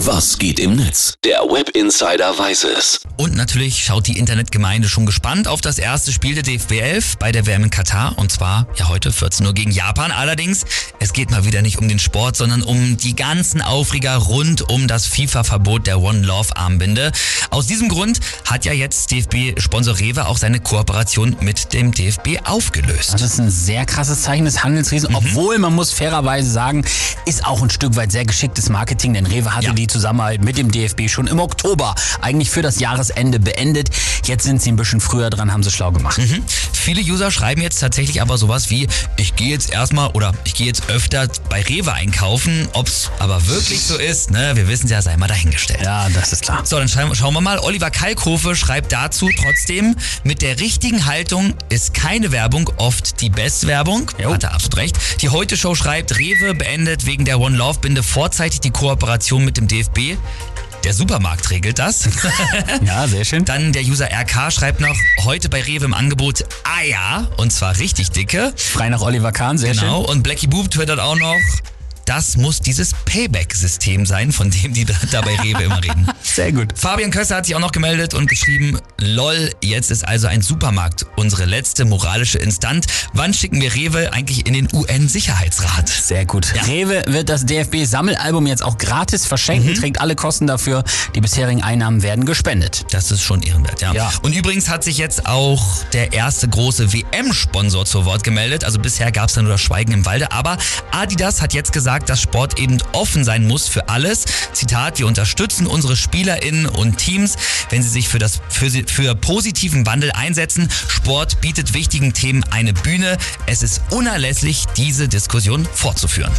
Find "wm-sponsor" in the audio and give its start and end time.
96.92-97.84